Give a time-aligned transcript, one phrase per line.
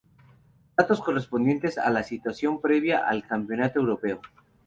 [0.75, 4.19] Datos correspondientes a la situación previa al Campeonato Europeo.